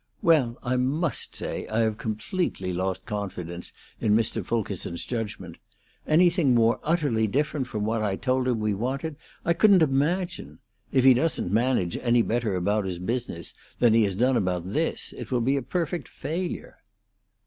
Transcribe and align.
"Well, 0.23 0.57
I 0.63 0.77
must 0.77 1.35
say 1.35 1.67
I 1.67 1.81
have 1.81 1.99
completely 1.99 2.73
lost 2.73 3.05
confidence 3.05 3.71
in 3.99 4.15
Mr. 4.15 4.43
Fulkerson's 4.43 5.05
judgment. 5.05 5.57
Anything 6.07 6.55
more 6.55 6.79
utterly 6.81 7.27
different 7.27 7.67
from 7.67 7.85
what 7.85 8.01
I 8.01 8.15
told 8.15 8.47
him 8.47 8.59
we 8.59 8.73
wanted 8.73 9.15
I 9.45 9.53
couldn't 9.53 9.83
imagine. 9.83 10.57
If 10.91 11.03
he 11.03 11.13
doesn't 11.13 11.51
manage 11.51 11.97
any 11.97 12.23
better 12.23 12.55
about 12.55 12.85
his 12.85 12.97
business 12.97 13.53
than 13.77 13.93
he 13.93 14.01
has 14.05 14.15
done 14.15 14.37
about 14.37 14.67
this, 14.71 15.13
it 15.15 15.29
will 15.29 15.39
be 15.39 15.55
a 15.55 15.61
perfect 15.61 16.07
failure." 16.07 16.77